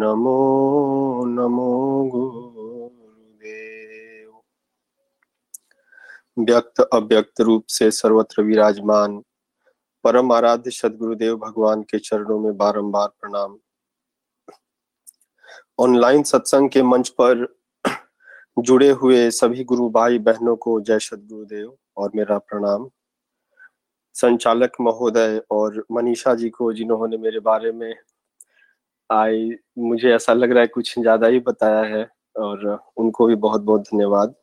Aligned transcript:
नमो 0.00 1.24
नमो 1.24 2.04
गुरुदेव। 2.04 4.40
व्यक्त 6.38 6.80
अव्यक्त 6.80 7.40
रूप 7.40 7.64
से 7.68 7.90
सर्वत्र 7.90 8.42
विराजमान, 8.42 9.24
परम 10.04 10.32
आराध्य 10.32 10.70
सदगुरुदेव 10.70 11.36
भगवान 11.36 11.82
के 11.82 11.98
चरणों 11.98 12.40
में 12.40 12.56
बारंबार 12.56 13.08
प्रणाम। 13.08 13.58
ऑनलाइन 15.78 16.22
सत्संग 16.22 16.70
के 16.70 16.82
मंच 16.82 17.12
पर 17.20 17.56
जुड़े 18.58 18.90
हुए 18.90 19.30
सभी 19.30 19.64
गुरु 19.64 19.88
भाई 19.88 20.18
बहनों 20.18 20.56
को 20.56 20.80
जय 20.80 20.98
सदगुरुदेव 20.98 21.76
और 21.96 22.10
मेरा 22.14 22.38
प्रणाम। 22.38 22.90
संचालक 24.14 24.72
महोदय 24.80 25.42
और 25.50 25.86
मनीषा 25.92 26.34
जी 26.34 26.50
को 26.50 26.72
जिन्होंने 26.72 27.16
मेरे 27.16 27.40
बारे 27.40 27.72
में 27.72 27.94
आई, 29.10 29.50
मुझे 29.78 30.14
ऐसा 30.14 30.32
लग 30.32 30.50
रहा 30.52 30.60
है 30.60 30.66
कुछ 30.66 30.98
ज़्यादा 30.98 31.26
ही 31.26 31.38
बताया 31.40 31.82
है 31.86 32.06
और 32.36 32.66
उनको 32.96 33.26
भी 33.26 33.34
बहुत 33.36 33.62
बहुत 33.62 33.82
धन्यवाद। 33.82 34.34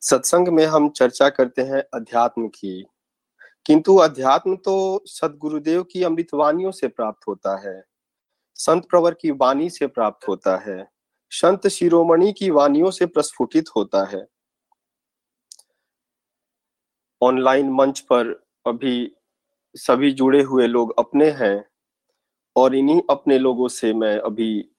सत्संग 0.00 0.48
में 0.48 0.64
हम 0.66 0.88
चर्चा 0.90 1.28
करते 1.28 1.62
हैं 1.62 1.82
अध्यात्म 1.94 2.48
की। 2.48 2.84
किंतु 3.66 3.96
अध्यात्म 3.96 4.56
तो 4.56 5.02
सदगुरुदेव 5.06 5.82
की 5.82 6.02
अमृतवाणियों 6.04 6.70
से 6.72 6.88
प्राप्त 6.88 7.26
होता 7.28 7.56
है, 7.58 7.82
संत 8.58 8.86
प्रवर 8.90 9.14
की 9.14 9.30
वाणी 9.32 9.68
से 9.70 9.86
प्राप्त 9.86 10.28
होता 10.28 10.56
है, 10.58 10.86
संत 11.32 11.66
शिरोमणि 11.68 12.32
की 12.32 12.50
वाणियों 12.50 12.90
से 12.90 13.06
प्रस्फुटित 13.06 13.68
होता 13.76 14.04
है। 14.06 14.26
ऑनलाइन 17.22 17.70
मंच 17.70 18.00
पर 18.02 18.30
अभी 18.66 19.10
सभी 19.74 20.10
जुड़े 20.12 20.42
हुए 20.42 20.66
लोग 20.66 20.94
अपने 20.98 21.30
हैं 21.32 21.64
और 22.58 22.74
इन्हीं 22.74 23.02
अपने 23.10 23.38
लोगों 23.38 23.68
से 23.68 23.92
मैं 23.94 24.18
अभी 24.18 24.70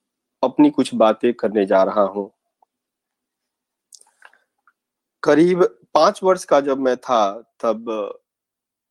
अपनी 0.44 0.70
कुछ 0.70 0.94
बातें 0.94 1.34
करने 1.34 1.66
जा 1.66 1.82
रहा 1.82 2.02
हूँ। 2.02 2.30
करीब 5.22 5.64
पाँच 5.94 6.20
वर्ष 6.22 6.44
का 6.44 6.60
जब 6.60 6.78
मैं 6.78 6.96
था, 6.96 7.40
तब 7.40 8.18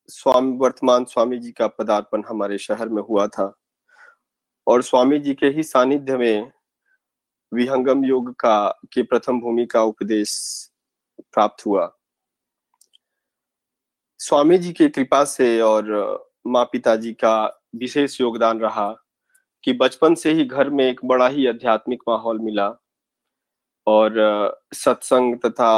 स्वामी, 0.08 0.58
वर्तमान 0.58 1.06
स्वामी 1.06 1.38
जी 1.38 1.52
का 1.52 1.68
पदार्पण 1.68 2.24
हमारे 2.28 2.58
शहर 2.58 2.90
में 2.90 3.04
हुआ 3.04 3.28
था। 3.28 3.54
और 4.68 4.82
स्वामी 4.82 5.20
जी 5.20 5.34
के 5.34 5.46
ही 5.46 5.64
सानिध्य 5.64 6.18
में 6.18 6.52
विहंगम 7.54 8.06
योग 8.06 8.32
का, 8.32 8.80
के 8.94 9.04
प्रथम 9.04 9.40
भूमि 9.42 9.66
का 9.66 9.84
उपदेश 9.84 10.32
प्राप्त 11.22 11.66
हुआ। 11.66 11.98
स्वामी 14.20 14.58
जी 14.58 14.74
की 14.74 14.90
कृपा 14.90 15.24
से 15.26 15.62
और 15.62 15.86
माँ 16.48 16.66
पिताजी 16.66 17.14
का 17.14 17.59
विशेष 17.74 18.20
योगदान 18.22 18.60
रहा 18.60 18.92
कि 19.64 19.74
बचपन 19.74 20.16
से 20.16 20.32
ही 20.34 20.46
घर 20.46 20.70
में 20.70 20.86
एक 20.86 21.00
बड़ा 21.06 21.28
ही 21.28 21.48
आध्यात्मिक 21.48 22.04
माहौल 22.08 22.40
मिला 22.40 22.68
और 23.88 24.14
सत्संग 24.74 25.36
तथा 25.36 25.72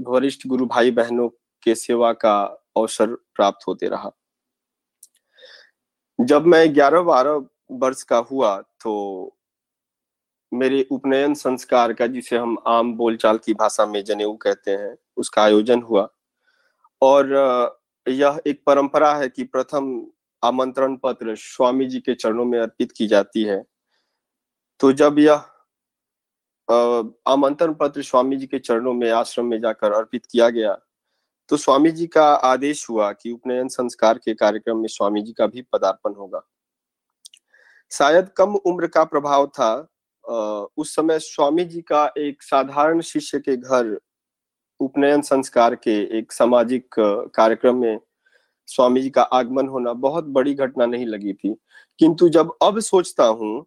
वरिष्ठ 0.00 0.46
गुरु 0.46 0.66
भाई 0.66 0.90
बहनों 0.90 1.28
के 1.62 1.74
सेवा 1.74 2.12
का 2.12 2.40
अवसर 2.76 3.14
प्राप्त 3.34 3.66
होते 3.68 3.88
रहा। 3.88 4.10
जब 6.18 6.46
मैं 6.46 6.74
ग्यारह 6.74 7.00
बारह 7.02 7.44
वर्ष 7.72 8.02
का 8.02 8.16
हुआ 8.30 8.60
तो 8.80 9.36
मेरे 10.52 10.86
उपनयन 10.90 11.34
संस्कार 11.34 11.92
का, 11.92 12.06
जिसे 12.06 12.38
हम 12.38 12.56
आम 12.66 12.92
बोलचाल 12.94 13.38
की 13.38 13.54
भाषा 13.54 13.86
में 13.86 14.02
जनेऊ 14.04 14.34
कहते 14.36 14.70
हैं, 14.70 14.96
उसका 15.16 15.42
आयोजन 15.42 15.82
हुआ। 15.82 16.08
और 17.02 17.80
यह 18.06 18.40
एक 18.46 18.62
परंपरा 18.66 19.14
है 19.14 19.28
कि 19.28 19.44
प्रथम 19.44 19.88
आमंत्रण 20.42 20.96
पत्र 20.96 21.34
स्वामी 21.36 21.86
जी 21.86 22.00
के 22.00 22.14
चरणों 22.14 22.44
में 22.44 22.58
अर्पित 22.60 22.92
की 22.92 23.06
जाती 23.06 23.42
है। 23.42 23.62
तो 24.80 24.92
जब 24.92 25.18
यह 25.18 25.44
आमंत्रण 27.28 27.74
पत्र 27.74 28.02
स्वामी 28.02 28.36
जी 28.36 28.46
के 28.46 28.58
चरणों 28.58 28.92
में 28.94 29.10
आश्रम 29.10 29.46
में 29.46 29.60
जाकर 29.60 29.92
अर्पित 29.92 30.26
किया 30.26 30.48
गया 30.50 30.78
तो 31.50 31.56
स्वामी 31.56 31.90
जी 31.90 32.06
का 32.06 32.24
आदेश 32.34 32.88
हुआ 32.90 33.10
कि 33.12 33.30
उपनयन 33.30 33.68
संस्कार 33.68 34.18
के 34.18 34.34
कार्यक्रम 34.34 34.78
में 34.78 34.88
स्वामी 34.88 35.22
जी 35.22 35.32
का 35.32 35.46
भी 35.46 35.62
पदार्पण 35.72 36.14
होगा। 36.14 36.40
शायद 37.92 38.28
कम 38.36 38.54
उम्र 38.56 38.86
का 38.86 39.04
प्रभाव 39.04 39.46
था 39.48 39.74
उस 40.76 40.94
समय 40.96 41.18
स्वामी 41.18 41.64
जी 41.64 41.80
का 41.82 42.04
एक 42.18 42.42
साधारण 42.42 43.00
शिष्य 43.00 43.38
के 43.38 43.56
घर 43.56 43.96
उपनयन 44.80 45.22
संस्कार 45.22 45.74
के 45.74 45.96
एक 46.18 46.32
सामाजिक 46.32 46.94
कार्यक्रम 47.34 47.76
में 47.76 47.98
स्वामी 48.68 49.00
जी 49.02 49.10
का 49.10 49.22
आगमन 49.22 49.68
होना 49.68 49.92
बहुत 49.92 50.24
बड़ी 50.26 50.54
घटना 50.54 50.86
नहीं 50.86 51.06
लगी 51.06 51.32
थी। 51.32 51.54
किंतु 51.98 52.28
जब 52.28 52.56
अब 52.62 52.78
सोचता 52.80 53.24
हूँ 53.24 53.64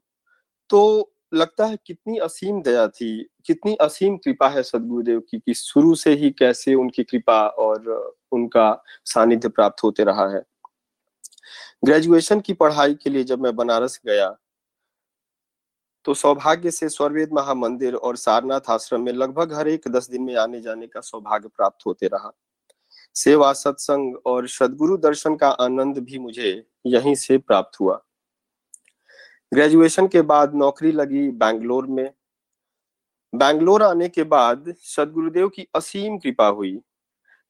तो 0.70 1.12
लगता 1.34 1.66
है 1.66 1.78
कितनी 1.86 2.18
असीम 2.18 2.62
दया 2.62 2.88
थी, 2.88 3.24
कितनी 3.46 3.76
असीम 3.76 4.18
कृपा 4.18 4.48
है 4.50 4.64
सदगुरुदेव 4.64 5.20
की 5.22 5.40
कि 5.40 5.54
शुरू 5.54 5.94
से 5.96 6.14
ही 6.14 6.30
कैसे 6.32 6.74
उनकी 6.74 7.04
कृपा 7.04 7.40
और 7.48 8.16
उनका 8.32 8.84
सानिध्य 9.06 9.50
प्राप्त 9.50 9.84
होते 9.84 10.04
रहा 10.04 10.28
है। 10.30 10.42
ग्रेजुएशन 11.86 12.40
की 12.40 12.54
पढ़ाई 12.54 12.94
के 12.94 13.10
लिए 13.10 13.24
जब 13.24 13.42
मैं 13.42 13.56
बनारस 13.56 14.00
गया 14.06 14.36
तो 16.06 16.14
सौभाग्य 16.14 16.72
से 16.72 16.90
स्वर्वेद 16.90 17.30
महामंदिर 17.34 17.96
और 17.96 18.16
सारनाथ 18.16 18.70
आश्रम 18.70 19.02
में 19.02 19.12
लगभग 19.14 19.54
हर 19.54 19.68
एक 19.68 19.88
दस 19.88 20.10
दिन 20.10 20.22
में 20.22 20.36
आने 20.36 20.62
जाने 20.62 20.88
का 20.88 21.02
सौभाग्य 21.02 21.48
प्राप्त 21.48 21.86
होते 21.86 22.08
रहा। 22.08 22.32
सेवा, 23.16 23.54
सत्संग 23.54 24.16
और 24.26 24.48
सदगुरु 24.48 24.98
दर्शन 24.98 25.36
का 25.36 25.50
आनंद 25.50 25.98
भी 25.98 26.20
मुझे 26.20 26.68
यहीं 26.86 27.16
से 27.16 27.38
प्राप्त 27.38 27.80
हुआ। 27.80 28.02
ग्रेजुएशन 29.54 30.08
के 30.08 30.22
बाद 30.22 30.56
नौकरी 30.56 30.92
लगी 30.92 31.30
बैंगलोर 31.30 31.88
में। 31.88 32.14
बैंगलोर 33.36 33.84
आने 33.84 34.10
के 34.10 34.24
बाद 34.24 34.74
सदगुरुदेव 34.80 35.50
की 35.50 35.68
असीम 35.76 36.18
कृपा 36.18 36.48
हुई। 36.48 36.82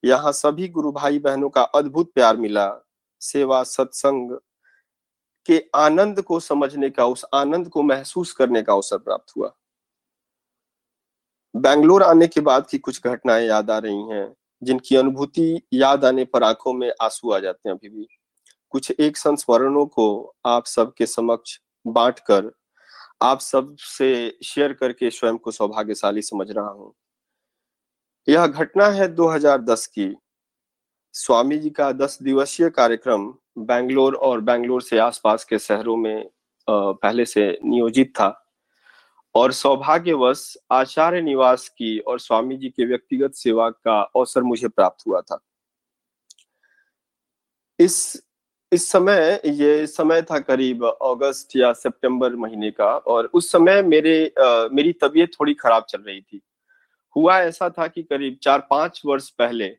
यहाँ 0.06 0.32
सभी 0.32 0.68
गुरु 0.68 0.92
भाई 0.92 1.20
बहनों 1.20 1.50
का 1.50 1.62
अद्भुत 1.62 2.14
प्यार 2.14 2.38
मिला। 2.38 2.78
सेवा, 3.22 3.64
सत्संग 3.64 4.38
के 5.46 5.66
आनंद 5.76 6.22
को 6.22 6.40
समझने 6.40 6.90
का, 6.90 7.06
उस 7.06 7.26
आनंद 7.34 7.70
को 7.70 7.84
महसूस 7.84 8.34
करने 8.34 8.62
का 8.62 8.74
अवसर 8.74 8.98
प्राप्त 8.98 9.38
हुआ। 9.38 9.56
बैंगलोर 11.56 12.04
आने 12.04 12.28
के 12.28 12.42
बाद 12.42 12.68
की 12.68 12.78
कुछ 12.78 13.02
घटनाएँ 13.04 13.48
याद 13.48 13.72
आ 13.72 13.78
रही 13.78 14.02
हैं। 14.02 14.36
जिनकी 14.66 14.96
अनुभूति 14.96 15.62
याद 15.74 16.06
आने 16.06 16.26
पर 16.26 16.44
आँखों 16.44 16.74
में 16.74 16.92
आँसू 17.02 17.32
आ 17.32 17.40
जाते 17.40 17.70
हैं 17.70 17.76
अभी 17.76 17.90
भी। 17.90 18.08
कुछ 18.70 18.92
एक 18.92 19.18
संस्मरणों 19.18 19.86
को 19.86 20.36
आप 20.46 20.66
सबके 20.66 21.06
समक्ष 21.06 21.60
बांट 21.88 22.20
कर 22.20 22.52
आप 23.24 23.40
सबसे 23.40 24.38
शेयर 24.44 24.74
करके 24.74 25.10
स्वयं 25.10 25.38
को 25.38 25.52
सौभाग्यशाली 25.52 26.22
समझ 26.22 26.52
रहा 26.52 26.70
हूँ। 26.70 26.94
यह 28.28 28.48
घटना 28.48 28.88
है 28.88 29.08
2010 29.16 29.86
की। 29.88 30.16
स्वामी 31.14 31.58
जी 31.58 31.70
का 31.70 31.92
10 31.92 32.18
दिवसीय 32.24 32.70
कार्यक्रम 32.70 33.34
बैंगलोर 33.58 34.16
और 34.16 34.42
बैंगलोर 34.42 34.82
से 34.82 34.98
आसपास 34.98 35.44
के 35.44 35.60
शहरों 35.60 35.96
में 35.98 36.30
पहले 36.70 37.26
से 37.26 37.48
नियोजित 37.66 38.10
था। 38.10 38.45
और 39.36 39.52
सौभाग्यवश 39.52 40.58
आचार्य 40.72 41.22
निवास 41.22 41.70
की 41.70 42.00
और 42.00 42.20
स्वामी 42.20 42.58
जी 42.58 42.70
के 42.70 42.86
व्यक्तिगत 42.86 43.34
सेवा 43.34 43.70
का 43.70 44.02
अवसर 44.02 44.42
मुझे 44.42 44.68
प्राप्त 44.68 45.08
हुआ 45.08 45.22
था। 45.22 45.40
इस 47.80 48.24
इस 48.72 48.92
समय 48.92 49.42
ये 49.46 49.88
समय 49.88 50.22
था 50.22 50.40
करीब 50.40 50.86
अगस्त 50.86 51.50
या 51.56 51.74
सितंबर 51.74 52.36
महीने 52.36 52.72
का 52.72 52.86
और 52.86 53.26
उस 53.34 53.52
समय 53.52 53.82
मेरे 53.82 54.34
आ, 54.40 54.68
मेरी 54.72 54.94
तबीयत 54.94 55.32
थोड़ी 55.34 55.54
खराब 55.54 55.86
चल 55.90 56.02
रही 56.02 56.22
थी। 56.22 56.42
हुआ 57.16 57.40
ऐसा 57.40 57.70
था 57.70 57.88
कि 57.88 58.04
करीब 58.04 58.38
चार 58.42 58.68
पाँच 58.70 59.02
वर्ष 59.06 59.30
पहले 59.30 59.78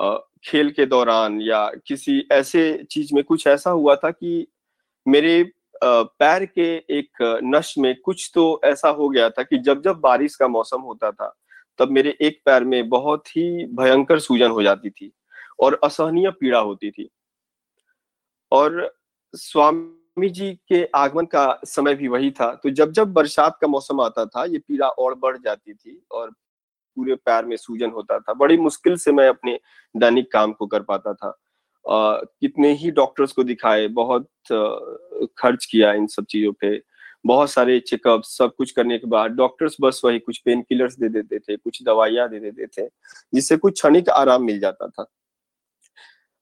आ, 0.00 0.16
खेल 0.44 0.70
के 0.70 0.86
दौरान 0.86 1.40
या 1.40 1.70
किसी 1.86 2.28
ऐसे 2.32 2.84
चीज़ 2.90 3.14
में 3.14 3.24
कुछ 3.24 3.46
ऐसा 3.46 3.70
हुआ 3.70 3.96
था 3.96 4.10
कि 4.10 4.46
मेरे 5.06 5.52
पैर 5.84 6.44
के 6.44 6.74
एक 6.76 7.40
नश 7.44 7.74
में 7.78 7.94
कुछ 8.00 8.30
तो 8.34 8.60
ऐसा 8.64 8.88
हो 8.88 9.08
गया 9.08 9.30
था 9.30 9.42
कि 9.42 9.58
जब 9.58 9.82
जब 9.82 10.00
बारिश 10.00 10.36
का 10.36 10.48
मौसम 10.48 10.80
होता 10.80 11.10
था, 11.10 11.36
तब 11.78 11.90
मेरे 11.90 12.16
एक 12.20 12.40
पैर 12.46 12.64
में 12.64 12.88
बहुत 12.88 13.28
ही 13.28 13.64
भयंकर 13.64 14.18
सूजन 14.18 14.50
हो 14.50 14.62
जाती 14.62 14.90
थी 14.90 15.12
और 15.60 15.80
असहनीय 15.84 16.30
पीड़ा 16.30 16.58
होती 16.58 16.90
थी। 16.90 17.08
और 18.52 18.94
स्वामी 19.34 20.28
जी 20.28 20.52
के 20.68 20.84
आगमन 20.94 21.24
का 21.24 21.60
समय 21.64 21.94
भी 21.94 22.08
वही 22.08 22.30
था। 22.30 22.54
तो 22.54 22.70
जब 22.70 22.92
जब 22.92 23.12
बरसात 23.12 23.58
का 23.60 23.66
मौसम 23.66 24.00
आता 24.00 24.26
था, 24.26 24.44
ये 24.44 24.58
पीड़ा 24.58 24.88
और 24.88 25.14
बढ़ 25.14 25.38
जाती 25.38 25.74
थी 25.74 26.02
और 26.10 26.30
पूरे 26.96 27.14
पैर 27.14 27.44
में 27.44 27.56
सूजन 27.56 27.90
होता 27.90 28.18
था। 28.18 28.32
बड़ी 28.32 28.56
मुश्किल 28.56 28.96
से 28.96 29.12
मैं 29.12 29.28
अपने 29.28 29.60
दैनिक 29.96 30.32
काम 30.32 30.52
को 30.52 30.66
कर 30.66 30.82
पाता 30.82 31.14
था। 31.14 31.41
कितने 31.86 32.72
ही 32.72 32.90
डॉक्टर्स 32.90 33.32
को 33.32 33.44
दिखाए 33.44 33.86
बहुत 33.90 34.28
खर्च 35.38 35.64
किया 35.64 35.92
इन 35.92 36.06
सब 36.06 36.24
चीज़ों 36.24 36.52
पे। 36.52 36.80
बहुत 37.26 37.50
सारे 37.50 37.78
चेकअप 37.80 38.22
सब 38.24 38.54
कुछ 38.54 38.70
करने 38.70 38.98
के 38.98 39.06
बाद 39.06 39.30
डॉक्टर्स 39.30 39.76
बस 39.80 40.00
वही 40.04 40.18
कुछ 40.18 40.38
पेन 40.38 40.62
किलर्स 40.62 40.98
दे 40.98 41.08
देते 41.08 41.38
थे 41.38 41.56
कुछ 41.56 41.82
दवाइयाँ 41.82 42.28
दे 42.28 42.40
देते 42.40 42.66
थे 42.66 42.88
जिससे 43.34 43.56
कुछ 43.56 43.72
क्षणिक 43.72 44.08
आराम 44.10 44.44
मिल 44.44 44.58
जाता 44.60 44.88
था। 44.88 45.06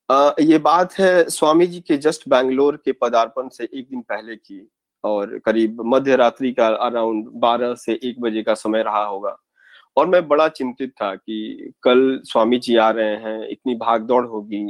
आ, 0.08 0.32
ये 0.40 0.58
बात 0.58 0.94
है 0.94 1.28
स्वामी 1.30 1.66
जी 1.66 1.80
के 1.80 1.96
जस्ट 1.96 2.28
बैंगलोर 2.28 2.76
के 2.84 2.92
पदार्पण 2.92 3.48
से 3.48 3.64
एक 3.64 3.86
दिन 3.90 4.00
पहले 4.00 4.36
की 4.36 4.66
और 5.04 5.38
करीब 5.38 5.80
मध्य 5.84 6.16
रात्रि 6.16 6.52
का 6.52 6.68
अराउंड 6.68 7.28
12 7.42 7.74
से 7.74 7.98
1 8.04 8.20
बजे 8.20 8.42
का 8.42 8.54
समय 8.54 8.82
रहा 8.82 9.04
होगा। 9.04 9.36
और 9.96 10.06
मैं 10.06 10.26
बड़ा 10.28 10.48
चिंतित 10.48 10.90
था 10.92 11.14
कि 11.14 11.72
कल 11.82 12.20
स्वामी 12.24 12.58
जी 12.58 12.76
आ 12.76 12.90
रहे 12.90 13.16
हैं 13.16 13.48
इतनी 13.48 13.74
भाग 13.74 14.02
दौड़ 14.02 14.24
होगी 14.26 14.64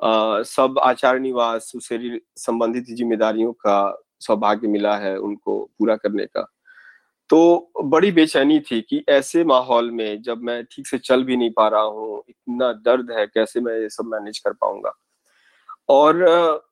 सब 0.00 0.78
आचार 0.82 1.18
निवास 1.18 1.72
से 1.78 2.18
संबंधित 2.36 2.84
जिम्मेदारियों 2.88 3.52
का 3.52 4.02
सौभाग्य 4.20 4.68
मिला 4.68 4.96
है 4.96 5.16
उनको 5.18 5.58
पूरा 5.78 5.96
करने 5.96 6.26
का। 6.26 6.46
तो 7.30 7.72
बड़ी 7.84 8.10
बेचैनी 8.12 8.58
थी 8.60 8.80
कि 8.80 9.02
ऐसे 9.08 9.44
माहौल 9.44 9.90
में 9.90 10.22
जब 10.22 10.42
मैं 10.42 10.62
ठीक 10.64 10.86
से 10.86 10.98
चल 10.98 11.24
भी 11.24 11.36
नहीं 11.36 11.50
पा 11.50 11.66
रहा 11.68 11.80
हूँ, 11.80 12.22
इतना 12.28 12.72
दर्द 12.72 13.10
है, 13.10 13.26
कैसे 13.26 13.60
मैं 13.60 13.78
ये 13.78 13.88
सब 13.88 14.04
मैनेज 14.04 14.38
कर 14.38 14.52
पाऊँगा? 14.52 14.92
और 15.88 16.64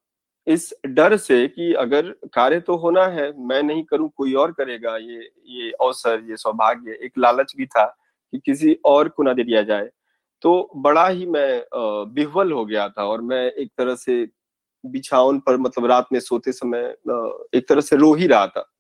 इस 0.47 0.73
डर 0.87 1.17
से 1.17 1.47
कि 1.49 1.73
अगर 1.73 2.11
कार्य 2.35 2.61
तो 2.61 2.77
होना 2.77 3.07
है, 3.07 3.33
मैं 3.39 3.63
नहीं 3.63 3.83
करूँ, 3.85 4.11
कोई 4.17 4.35
और 4.35 4.53
करेगा, 4.53 4.97
ये 4.97 5.31
ये 5.47 5.71
अवसर, 5.83 6.23
ये 6.31 6.37
सौभाग्य, 6.37 6.99
एक 7.03 7.13
लालच 7.19 7.53
भी 7.57 7.67
था 7.67 7.85
कि 8.33 8.39
किसी 8.39 8.77
और 8.85 9.09
को 9.09 9.23
ना 9.23 9.33
दे 9.33 9.45
दिया 9.45 9.63
जाए। 9.63 9.89
तो 10.45 10.71
बड़ा 10.77 11.07
ही 11.09 11.27
मैं 11.27 11.65
बिहवल 12.15 12.53
हो 12.53 12.65
गया 12.65 12.89
था 12.89 13.05
और 13.05 13.21
मैं 13.23 13.43
एक 13.43 13.71
तरह 13.79 13.95
से 13.95 14.27
बिछावन 14.85 15.39
पर 15.41 15.57
मतलब 15.57 15.87
रात 15.87 16.09
में 16.13 16.19
सोते 16.21 16.53
समय 16.53 16.85
एक 17.55 17.69
तरह 17.69 17.81
से 17.81 17.97
रो 17.97 18.13
ही 18.15 18.27
रहा 18.27 18.47
था। 18.47 18.71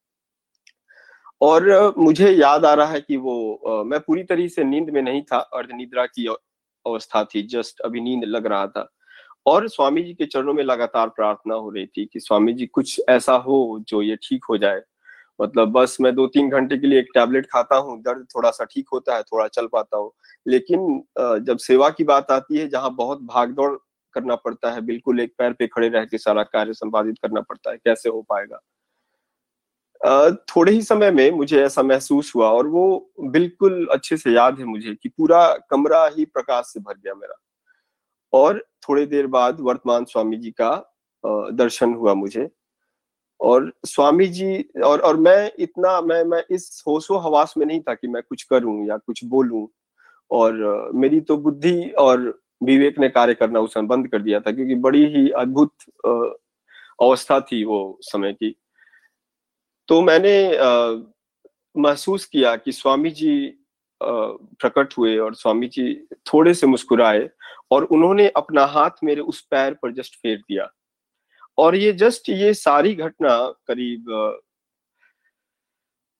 और 1.40 1.94
मुझे 1.98 2.30
याद 2.30 2.64
आ 2.64 2.72
रहा 2.74 2.86
है 2.86 3.00
कि 3.00 3.16
वो 3.16 3.84
मैं 3.86 4.00
पूरी 4.00 4.22
तरह 4.24 4.48
से 4.48 4.64
नींद 4.64 4.90
में 4.90 5.00
नहीं 5.02 5.22
था 5.22 5.38
अर्ध 5.38 5.72
निद्रा 5.72 6.06
की 6.06 6.26
अवस्था 6.26 7.24
थी, 7.24 7.42
जस्ट 7.42 7.80
अभी 7.80 8.00
नींद 8.00 8.24
लग 8.24 8.46
रहा 8.46 8.66
था। 8.66 8.88
और 9.46 9.68
स्वामी 9.68 10.02
जी 10.02 10.14
के 10.14 10.26
चरणों 10.26 10.52
में 10.54 10.62
लगातार 10.64 11.08
प्रार्थना 11.08 11.54
हो 11.54 11.70
रही 11.70 11.86
थी 11.86 12.04
कि 12.12 12.20
स्वामी 12.20 12.52
जी 12.52 12.66
कुछ 12.66 13.00
ऐसा 13.08 13.34
हो 13.38 13.84
जो 13.88 14.02
ये 14.02 14.16
ठीक 14.22 14.44
हो 14.50 14.58
जाए। 14.58 14.82
मतलब 15.38 15.72
बस 15.72 15.96
मैं 16.00 16.14
दो 16.14 16.26
तीन 16.26 16.50
घंटे 16.50 16.76
के 16.78 16.86
लिए 16.86 16.98
एक 16.98 17.08
टैबलेट 17.14 17.46
खाता 17.46 17.76
हूँ, 17.76 18.00
दर्द 18.02 18.26
थोड़ा 18.34 18.50
सा 18.50 18.64
ठीक 18.64 18.88
होता 18.92 19.16
है, 19.16 19.22
थोड़ा 19.22 19.46
चल 19.48 19.66
पाता 19.72 19.96
हूँ। 19.96 20.10
लेकिन 20.46 21.02
जब 21.44 21.58
सेवा 21.60 21.88
की 21.90 22.04
बात 22.04 22.30
आती 22.30 22.58
है, 22.58 22.68
जहाँ 22.68 22.94
बहुत 22.94 23.22
भाग 23.24 23.50
दौड़ 23.52 23.72
करना 24.14 24.34
पड़ता 24.36 24.70
है, 24.70 24.80
बिल्कुल 24.82 25.20
एक 25.20 25.32
पैर 25.38 25.52
पे 25.52 25.66
खड़े 25.66 25.88
रह 25.88 26.04
के 26.04 26.18
सारा 26.18 26.42
कार्य 26.44 26.72
संपादित 26.74 27.18
करना 27.22 27.40
पड़ता 27.40 27.70
है, 27.70 27.76
कैसे 27.76 28.08
हो 28.08 28.22
पाएगा? 28.30 28.60
थोड़े 30.48 30.72
ही 30.72 30.82
समय 30.82 31.10
में 31.10 31.30
मुझे 31.32 31.62
ऐसा 31.62 31.82
महसूस 31.82 32.32
हुआ 32.34 32.48
और 32.48 32.66
वो 32.68 33.12
बिल्कुल 33.22 33.86
अच्छे 33.92 34.16
से 34.16 34.32
याद 34.32 34.58
है 34.58 34.64
मुझे 34.64 34.94
कि 34.94 35.08
पूरा 35.08 35.46
कमरा 35.70 36.04
ही 36.16 36.24
प्रकाश 36.24 36.64
से 36.66 36.80
भर 36.80 36.94
गया 36.94 37.14
मेरा। 37.14 37.34
और 38.32 38.58
थोड़ी 38.88 39.06
देर 39.06 39.26
बाद 39.26 39.60
वर्तमान 39.60 40.04
स्वामी 40.04 40.36
जी 40.36 40.50
का 40.60 40.70
दर्शन 41.24 41.94
हुआ 41.94 42.14
मुझे। 42.14 42.48
और 43.44 43.72
स्वामी 43.86 44.26
जी 44.28 44.64
और 44.84 45.00
और 45.00 45.16
मैं 45.16 45.50
इतना, 45.58 46.00
मैं 46.00 46.22
मैं 46.24 46.42
इस 46.50 46.82
होशो 46.86 47.18
हवास 47.18 47.54
में 47.58 47.64
नहीं 47.66 47.80
था 47.80 47.94
कि 47.94 48.08
मैं 48.08 48.22
कुछ 48.22 48.42
करूँ 48.42 48.86
या 48.88 48.96
कुछ 48.96 49.24
बोलूँ। 49.24 49.66
और 50.30 50.90
मेरी 50.94 51.20
तो 51.20 51.36
बुद्धि 51.36 51.90
और 51.98 52.20
विवेक 52.62 52.98
ने 52.98 53.08
कार्य 53.08 53.34
करना 53.34 53.60
उस 53.60 53.74
समय 53.74 53.86
बंद 53.86 54.08
कर 54.08 54.22
दिया 54.22 54.40
था 54.40 54.52
क्योंकि 54.52 54.74
बड़ी 54.74 55.04
ही 55.06 55.28
अद्भुत 55.30 55.72
अवस्था 56.06 57.40
थी 57.40 57.64
वो 57.64 57.98
समय 58.02 58.32
की। 58.32 58.54
तो 59.88 60.00
मैंने 60.02 60.36
महसूस 61.76 62.24
किया 62.26 62.54
कि 62.56 62.72
स्वामी 62.72 63.10
जी 63.10 63.36
प्रकट 64.00 64.94
हुए 64.98 65.16
और 65.18 65.34
स्वामी 65.34 65.68
जी 65.68 65.94
थोड़े 66.26 66.54
से 66.54 66.66
मुस्कुराए 66.66 67.28
और 67.70 67.84
उन्होंने 67.84 68.28
अपना 68.36 68.64
हाथ 68.66 69.04
मेरे 69.04 69.20
उस 69.22 69.40
पैर 69.40 69.74
पर 69.74 69.92
जस्ट 69.92 70.14
फेर 70.14 70.38
दिया। 70.38 70.70
और 71.58 71.76
ये 71.76 71.92
जस्ट 71.92 72.28
ये 72.28 72.52
सारी 72.54 72.94
घटना 72.94 73.36
करीब 73.66 74.06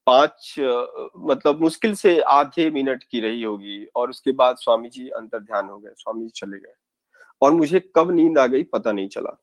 पाँच 0.06 0.54
मतलब 0.58 1.60
मुश्किल 1.60 1.94
से 1.94 2.19
आधे 2.20 2.70
मिनट 2.70 3.02
की 3.02 3.20
रही 3.20 3.42
होगी 3.42 3.84
और 3.96 4.10
उसके 4.10 4.32
बाद 4.32 4.56
स्वामी 4.56 4.88
जी 4.88 5.08
अंतर 5.08 5.40
ध्यान 5.40 5.69
हो 5.69 5.78
गए 5.78 5.90
स्वामी 5.98 6.25
जी 6.25 6.31
चले 6.36 6.58
गए। 6.58 6.75
और 7.42 7.52
मुझे 7.52 7.81
कब 7.96 8.10
नींद 8.10 8.38
आ 8.38 8.46
गई 8.46 8.62
पता 8.62 8.92
नहीं 8.92 9.08
चला। 9.08 9.36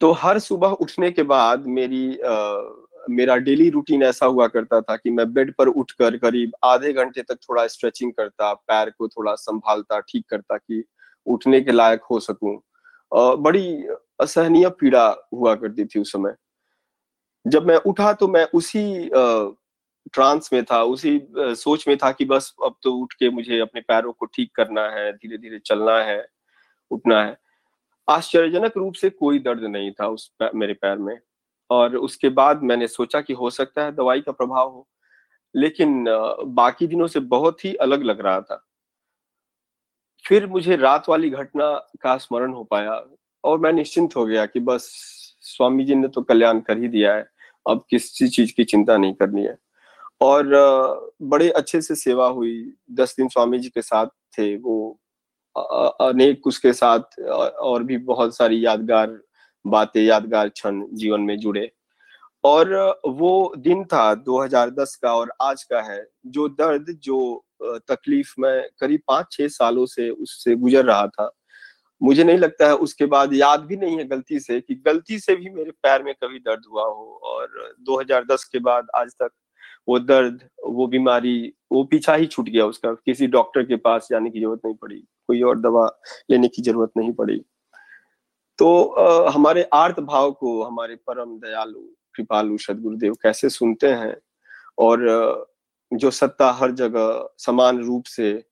तो 0.00 0.10
हर 0.12 0.38
सुबह 0.38 0.68
उठने 0.70 1.10
के 1.10 1.22
बाद 1.24 1.66
मेरी 1.66 2.18
आ, 2.18 2.60
मेरा 3.10 3.36
डेली 3.36 3.68
रूटीन 3.70 4.02
ऐसा 4.02 4.26
हुआ 4.26 4.46
करता 4.46 4.80
था 4.80 4.96
कि 4.96 5.10
मैं 5.10 5.32
बेड 5.32 5.52
पर 5.58 5.68
उठकर 5.68 6.16
करीब 6.18 6.52
आधे 6.64 6.92
घंटे 6.92 7.22
तक 7.22 7.38
थोड़ा 7.42 7.66
स्ट्रेचिंग 7.66 8.12
करता 8.12 8.52
पैर 8.54 8.90
को 8.90 9.08
थोड़ा 9.08 9.34
संभालता 9.34 10.00
ठीक 10.00 10.24
करता 10.30 10.56
कि 10.56 10.82
उठने 11.26 11.60
के 11.60 11.72
लायक 11.72 12.02
हो 12.10 12.18
सकूँ। 12.20 12.56
बड़ी 13.12 13.66
असहनीय 14.20 14.68
पीड़ा 14.70 15.06
हुआ 15.34 15.54
करती 15.54 15.84
थी 15.84 16.00
उस 16.00 16.12
समय। 16.12 16.34
जब 17.44 17.66
मैं 17.66 17.76
उठा 17.86 18.12
तो 18.12 18.28
मैं 18.28 18.44
उसी 18.54 19.10
ट्रांस 20.12 20.50
में 20.52 20.64
था 20.64 20.82
उसी 20.84 21.20
सोच 21.36 21.86
में 21.88 21.96
था 21.98 22.10
कि 22.12 22.24
बस 22.24 22.54
अब 22.64 22.74
तो 22.82 22.92
उठ 22.94 23.12
के 23.12 23.30
मुझे 23.30 23.58
अपने 23.60 23.80
पैरों 23.80 24.12
को 24.12 24.26
ठीक 24.26 24.54
करना 24.56 24.82
है 24.90 25.12
धीरे 25.12 25.38
धीरे 25.38 25.58
चलना 25.58 25.98
है 26.00 26.26
उठना 26.90 27.22
है। 27.24 27.36
आश्चर्यजनक 28.08 28.76
रूप 28.76 28.94
से 28.94 29.10
कोई 29.10 29.38
दर्द 29.38 29.62
नहीं 29.62 29.90
था 29.92 30.06
उस 30.08 30.28
पैर, 30.38 30.50
मेरे 30.54 30.74
पैर 30.74 30.98
में। 30.98 31.18
और 31.70 31.96
उसके 31.96 32.28
बाद 32.28 32.62
मैंने 32.62 32.86
सोचा 32.88 33.20
कि 33.20 33.32
हो 33.32 33.50
सकता 33.50 33.84
है 33.84 33.92
दवाई 33.92 34.20
का 34.20 34.32
प्रभाव 34.32 34.70
हो 34.70 34.86
लेकिन 35.54 36.04
बाकी 36.46 36.86
दिनों 36.86 37.06
से 37.06 37.20
बहुत 37.20 37.64
ही 37.64 37.74
अलग 37.76 38.02
लग 38.02 38.20
रहा 38.20 38.40
था। 38.40 38.62
फिर 40.24 40.46
मुझे 40.46 40.76
रात 40.76 41.08
वाली 41.08 41.30
घटना 41.30 41.70
का 42.00 42.16
स्मरण 42.16 42.52
हो 42.52 42.64
पाया 42.64 42.94
और 43.44 43.58
मैं 43.58 43.72
निश्चिंत 43.72 44.16
हो 44.16 44.26
गया 44.26 44.46
कि 44.46 44.60
बस 44.60 44.88
स्वामी 45.40 45.84
जी 45.84 45.94
ने 45.94 46.08
तो 46.08 46.22
कल्याण 46.22 46.60
कर 46.60 46.78
ही 46.78 46.88
दिया 46.88 47.14
है। 47.14 47.28
अब 47.68 47.84
किसी 47.90 48.28
चीज़ 48.28 48.54
की 48.56 48.64
चिंता 48.64 48.96
नहीं 48.96 49.14
करनी 49.14 49.42
है। 49.42 49.58
और 50.20 50.46
बड़े 51.22 51.50
अच्छे 51.50 51.80
से 51.80 51.94
सेवा 51.94 52.26
हुई। 52.28 52.72
दस 52.90 53.14
दिन 53.18 53.28
स्वामी 53.28 53.58
जी 53.58 53.68
के 53.68 53.82
साथ 53.82 54.06
थे 54.06 54.56
वो। 54.56 55.00
अनेक 56.00 56.46
उसके 56.46 56.72
साथ 56.72 57.20
और 57.60 57.82
भी 57.82 57.96
बहुत 57.98 58.36
सारी 58.36 58.66
यादगार 58.66 59.20
बातें, 59.66 60.02
यादगार 60.02 60.48
क्षण 60.48 60.84
जीवन 60.92 61.20
में 61.20 61.38
जुड़े। 61.38 61.72
और, 62.44 63.00
वो 63.06 63.54
दिन 63.58 63.84
था 63.84 64.14
2010 64.14 64.96
का 64.96 65.14
और 65.14 65.32
आज 65.42 65.62
का 65.62 65.82
है, 65.82 66.06
जो 66.26 66.48
दर्द, 66.48 66.86
जो 67.02 67.44
तकलीफ़ 67.62 68.34
में 68.38 68.68
करीब 68.80 69.00
पाँच 69.08 69.26
छह 69.32 69.48
सालों 69.48 69.86
से 69.86 70.10
उससे 70.10 70.54
गुजर 70.56 70.84
रहा 70.84 71.06
था। 71.06 71.35
मुझे 72.02 72.24
नहीं 72.24 72.38
लगता 72.38 72.66
है 72.66 72.76
उसके 72.76 73.06
बाद 73.06 73.34
याद 73.34 73.60
भी 73.60 73.76
नहीं 73.76 73.98
है 73.98 74.04
गलती 74.04 74.40
से 74.40 74.60
कि 74.60 74.74
गलती 74.74 75.18
से 75.18 75.36
भी 75.36 75.50
मेरे 75.50 75.70
पैर 75.70 76.02
में 76.02 76.14
कभी 76.14 76.38
दर्द 76.38 76.62
हुआ 76.72 76.84
हो 76.84 77.20
और 77.24 77.74
2010 77.80 78.44
के 78.44 78.58
बाद 78.58 78.86
आज 78.96 79.10
तक 79.10 79.30
वो 79.88 79.98
दर्द 79.98 80.48
वो 80.66 80.86
बीमारी 80.86 81.54
वो 81.72 81.84
पीछा 81.84 82.14
ही 82.14 82.26
छूट 82.26 82.48
गया 82.48 82.66
उसका। 82.66 82.92
किसी 82.92 83.26
डॉक्टर 83.26 83.62
के 83.62 83.76
पास 83.76 84.08
जाने 84.10 84.30
की 84.30 84.40
ज़रूरत 84.40 84.60
नहीं 84.64 84.74
पड़ी 84.74 84.96
कोई 84.96 85.42
और 85.42 85.60
दवा 85.60 86.00
लेने 86.30 86.48
की 86.48 86.62
ज़रूरत 86.62 86.90
नहीं 86.96 87.12
पड़ी। 87.12 87.42
तो 88.58 88.84
आ, 88.84 89.30
हमारे 89.30 89.62
आर्त 89.62 90.00
भाव 90.00 90.32
को 90.32 90.62
हमारे 90.62 90.96
परम 90.96 91.38
दयालु 91.38 91.80
कृपालु 92.14 92.58
सदगुरुदेव 92.58 93.14
कैसे 93.14 93.48
सुनते 93.48 93.86
हैं? 93.86 94.16
और 94.78 94.98
जो 95.94 96.10
सत्ता 96.10 96.50
हर 96.50 96.70
जगह 96.70 97.28
समान 97.38 97.84
रूप 97.84 98.04
से 98.04 98.44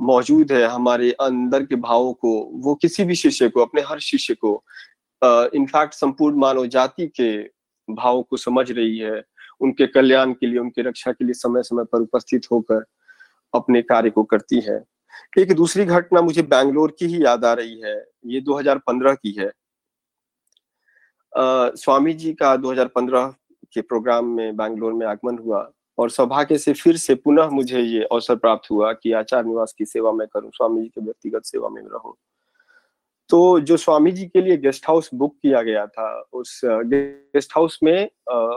मौजूद 0.00 0.52
है 0.52 0.66
हमारे 0.66 1.10
अंदर 1.12 1.64
के 1.66 1.76
भावों 1.76 2.12
को 2.12 2.50
वो 2.52 2.74
किसी 2.74 3.04
भी 3.04 3.14
शिष्य 3.14 3.48
को 3.48 3.60
अपने 3.60 3.80
हर 3.80 3.98
शिष्य 4.00 4.34
को 4.34 4.64
इनफैक्ट 5.54 5.94
संपूर्ण 5.94 6.36
मानव 6.36 6.66
जाति 6.66 7.06
के 7.20 7.42
भावों 7.94 8.22
को 8.22 8.36
समझ 8.36 8.70
रही 8.72 8.98
है। 8.98 9.22
उनके 9.60 9.86
कल्याण 9.86 10.32
के 10.32 10.46
लिए 10.46 10.58
उनके 10.58 10.82
रक्षा 10.82 11.12
के 11.12 11.24
लिए 11.24 11.34
समय 11.34 11.62
समय 11.62 11.84
पर 11.84 12.00
उपस्थित 12.00 12.46
होकर 12.52 12.84
अपने 13.54 13.82
कार्य 13.82 14.10
को 14.10 14.24
करती 14.24 14.60
है। 14.60 14.84
एक 15.38 15.52
दूसरी 15.52 15.84
घटना 15.84 16.20
मुझे 16.20 16.42
बैंगलोर 16.42 16.96
की 16.98 17.06
ही 17.06 17.24
याद 17.24 17.44
आ 17.44 17.52
रही 17.52 17.80
है। 17.80 18.04
ये 18.26 18.40
2015 18.40 19.14
की 19.14 19.30
है। 19.38 19.48
आ, 21.36 21.70
स्वामी 21.76 22.12
जी 22.12 22.32
का 22.32 22.56
2015 22.56 23.34
के 23.72 23.80
प्रोग्राम 23.80 24.26
में 24.26 24.56
बैंगलोर 24.56 24.92
में 24.92 25.06
आगमन 25.06 25.38
हुआ। 25.38 25.70
और 26.00 26.10
सौभाग्य 26.10 26.58
से 26.58 26.72
फिर 26.72 26.96
से 26.96 27.14
पुनः 27.14 27.48
मुझे 27.50 27.80
ये 27.80 28.02
अवसर 28.02 28.36
प्राप्त 28.36 28.70
हुआ 28.70 28.92
कि 28.92 29.12
आचार्य 29.12 29.48
निवास 29.48 29.74
की 29.78 29.84
सेवा 29.84 30.12
में 30.12 30.26
करूँ, 30.26 30.50
स्वामी 30.50 30.82
जी 30.82 30.88
के 30.88 31.00
व्यक्तिगत 31.00 31.44
सेवा 31.44 31.68
में 31.68 31.82
रहूँ। 31.82 32.14
तो 33.30 33.60
जो 33.60 33.76
स्वामी 33.76 34.12
जी 34.12 34.24
के 34.26 34.40
लिए 34.40 34.56
गेस्ट 34.56 34.88
हाउस 34.88 35.10
बुक 35.14 35.34
किया 35.42 35.60
गया 35.62 35.86
था, 35.86 36.08
उस 36.32 36.60
गेस्ट 36.64 37.52
हाउस 37.56 37.78
में 37.82 38.08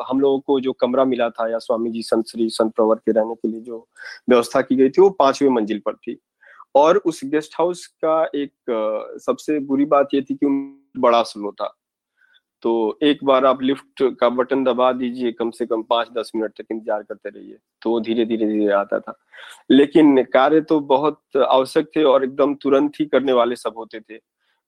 हम 0.09 0.19
लोगों 0.19 0.39
को 0.39 0.59
जो 0.59 0.73
कमरा 0.73 1.05
मिला 1.05 1.29
था 1.29 1.49
या 1.51 1.57
स्वामी 1.57 1.91
जी 1.91 2.01
संत 2.03 2.27
श्री 2.27 2.49
संत 2.49 2.73
प्रवर 2.75 2.95
के 2.95 3.11
रहने 3.11 3.35
के 3.35 3.47
लिए 3.47 3.61
जो 3.61 3.87
व्यवस्था 4.29 4.61
की 4.61 4.75
गई 4.75 4.89
थी, 4.89 5.01
वो 5.01 5.09
पाँचवें 5.09 5.49
मंजिल 5.49 5.81
पर 5.85 5.95
थी। 5.95 6.17
और 6.75 6.97
उस 6.97 7.19
गेस्ट 7.25 7.55
हाउस 7.57 7.85
का 8.05 8.23
एक 8.35 9.19
सबसे 9.25 9.59
बुरी 9.59 9.85
बात 9.85 10.13
ये 10.13 10.21
थी 10.21 10.35
कि 10.35 10.47
बड़ा 10.97 11.21
स्लो 11.23 11.51
था। 11.51 11.73
तो 12.63 12.97
एक 13.03 13.23
बार 13.25 13.45
आप 13.45 13.61
लिफ्ट 13.61 14.03
का 14.19 14.29
बटन 14.31 14.63
दबा 14.63 14.91
दीजिए 14.93 15.31
कम 15.31 15.49
से 15.51 15.65
कम 15.65 15.81
पाँच 15.83 16.09
दस 16.17 16.31
मिनट 16.35 16.51
तक 16.57 16.65
इंतज़ार 16.71 17.01
करते 17.03 17.29
रहिए। 17.29 17.57
तो 17.81 17.89
वो 17.89 17.99
धीरे 17.99 18.25
धीरे 18.25 18.45
धीरे 18.47 18.71
आता 18.73 18.99
था। 18.99 19.17
लेकिन 19.71 20.23
कार्य 20.23 20.61
तो 20.61 20.79
बहुत 20.91 21.37
आवश्यक 21.37 21.89
थे 21.95 22.03
और 22.03 22.23
एकदम 22.23 22.53
तुरंत 22.55 22.99
ही 22.99 23.05
करने 23.05 23.33
वाले 23.33 23.55
सब 23.55 23.73
होते 23.77 23.99
थे। 23.99 24.19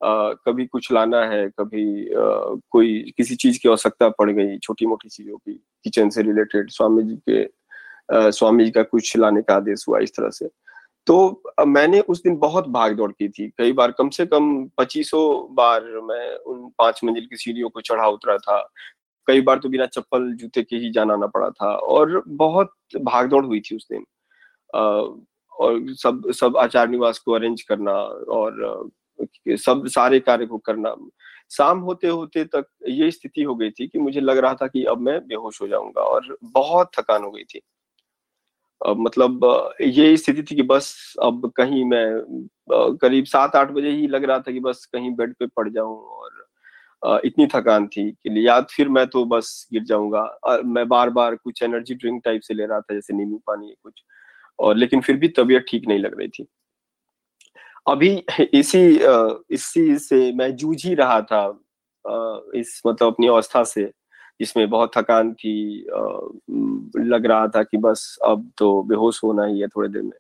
कभी 0.02 0.66
कुछ 0.66 0.92
लाना 0.92 1.24
है 1.26 1.48
कभी 1.60 1.86
आ, 2.06 2.24
कोई 2.72 3.14
किसी 3.18 3.36
चीज़ 3.36 3.60
की 3.62 3.70
आवश्यकता 3.70 4.10
पड़ 4.10 4.30
गई 4.32 4.58
छोटी 4.58 4.86
मोटी 4.86 5.10
चीज़ों 5.10 5.38
की 5.38 5.54
किचन 5.84 6.10
से 6.10 6.22
रिलेटेड 6.22 6.70
स्वामी 6.72 7.04
जी 7.04 7.16
के 7.30 7.44
आ, 7.44 8.30
स्वामी 8.30 8.66
जी 8.66 8.72
का 8.72 8.84
कुछ 8.84 9.16
लाने 9.18 9.42
का 9.42 9.56
आदेश 9.56 9.86
हुआ 9.88 10.00
इस 10.00 10.16
तरह 10.16 10.30
से। 10.30 10.50
तो 11.08 11.44
मैंने 11.68 12.00
उस 12.00 12.22
दिन 12.24 12.36
बहुत 12.38 12.68
भाग 12.68 12.96
दौड़ 12.96 13.12
की 13.12 13.28
थी। 13.30 13.48
कई 13.58 13.74
बार 13.74 13.92
कम 13.92 14.10
से 14.10 14.26
कम 14.26 14.66
पच्चीसों 14.78 15.56
बार 15.56 15.84
मैं 16.04 16.36
उन 16.38 16.70
पाँच 16.78 17.02
मंजिल 17.04 17.26
की 17.26 17.38
सीढ़ियों 17.38 17.70
को 17.70 17.82
चढ़ा 17.82 18.08
उतरा 18.08 18.38
था। 18.38 18.62
कई 19.28 19.42
बार 19.42 19.60
तो 19.60 19.70
बिना 19.70 19.86
चप्पल 19.86 20.32
जूते 20.36 20.64
के 20.64 20.76
ही 20.76 20.92
जाना 20.92 21.14
आना 21.14 21.28
पड़ा 21.28 21.50
था 21.50 21.76
और 21.76 22.24
बहुत 22.28 22.74
भाग 23.02 23.30
दौड़ 23.30 23.46
हुई 23.46 23.60
थी 23.60 23.76
उस 23.76 23.88
दिन। 23.92 24.06
और 25.54 25.94
सब 25.94 26.32
सब 26.36 26.58
आचार 26.58 26.88
निवास 26.90 27.20
को 27.20 27.34
अरेंज 27.34 27.62
करना 27.62 27.92
और 27.92 28.90
सब 29.48 29.88
सारे 29.88 30.20
कार्य 30.20 30.46
को 30.46 30.58
करना। 30.58 30.96
शाम 31.52 31.80
होते 31.80 32.08
होते 32.08 32.44
तक 32.46 32.66
ये 32.90 33.10
स्थिति 33.12 33.44
हो 33.44 33.56
गई 33.56 33.70
थी 33.70 33.88
कि 33.88 34.00
मुझे 34.00 34.22
लग 34.22 34.38
रहा 34.38 34.54
था 34.54 34.68
कि 34.68 34.84
अब 34.84 35.02
मैं 35.02 35.20
बेहोश 35.28 35.62
हो 35.62 35.68
जाऊँगा 35.68 36.02
और 36.02 36.38
बहुत 36.44 36.92
थकान 37.00 37.24
हो 37.24 37.32
गई 37.32 37.44
थी। 37.44 37.62
मतलब 38.82 39.46
ये 39.82 40.16
स्थिति 40.18 40.44
थी 40.44 40.56
कि 40.56 40.62
बस 40.64 41.16
अब 41.24 41.52
कहीं 41.56 41.84
मैं 41.86 42.96
करीब 43.02 43.26
सात 43.26 43.56
आठ 43.56 43.72
बजे 43.72 43.90
ही 43.90 44.08
लग 44.08 44.24
रहा 44.24 44.40
था 44.40 44.52
कि 44.52 44.60
बस 44.60 44.86
कहीं 44.94 45.12
बेड 45.16 45.34
पे 45.40 45.48
पड़ 45.48 45.70
जाऊँ 45.70 45.98
और 45.98 47.22
इतनी 47.26 47.48
थकान 47.48 47.88
थी 47.88 48.10
कि 48.12 48.48
याद 48.48 48.68
फिर 48.72 48.90
मैं 48.90 49.06
तो 49.08 49.24
बस 49.26 49.68
गिर 49.74 49.84
जाऊँगा। 49.84 50.62
मैं 50.66 50.88
बार 50.88 51.10
बार 51.10 51.36
कुछ 51.36 51.62
एनर्जी 51.64 51.96
ड्रिंक 51.96 52.22
टाइप 52.26 52.42
से 52.42 52.54
ले 52.54 52.66
रहा 52.66 52.80
था, 52.80 52.94
जैसे 52.94 53.14
नींबू 53.14 53.42
पानी 53.48 53.76
कुछ, 53.84 54.04
और 54.60 54.78
लेकिन 54.78 55.02
फिर 55.02 55.18
भी 55.18 55.28
तबीयत 55.28 55.66
ठीक 55.70 55.88
नहीं 55.88 56.00
लग 56.00 56.18
रही 56.20 56.28
थी। 56.30 56.48
अभी 57.88 58.10
इसी 58.54 58.80
इसी 59.54 59.98
से 60.00 60.32
मैं 60.34 60.56
जूझ 60.56 60.86
ही 60.86 60.94
रहा 60.96 61.22
था 61.22 61.46
इस 62.56 62.82
मतलब 62.88 63.08
अपनी 63.08 63.28
अवस्था 63.28 63.64
से। 63.64 63.92
जिसमें 64.40 64.70
बहुत 64.70 64.92
थकान 64.98 65.34
थी 65.34 65.56
लग 67.00 67.26
रहा 67.26 67.48
था 67.48 67.64
कि 67.64 67.78
बस 67.78 68.18
अब 68.26 68.50
तो 68.58 68.82
बेहोश 68.84 69.24
होना 69.24 69.46
ही 69.46 69.60
है 69.60 69.68
थोड़े 69.68 69.90
देर 69.90 70.02
में। 70.02 70.18